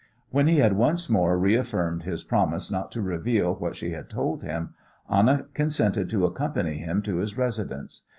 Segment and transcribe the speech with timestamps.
[0.31, 4.41] When he had once more reaffirmed his promise not to reveal what she had told
[4.41, 4.73] him,
[5.07, 8.05] Anna consented to accompany him to his residence.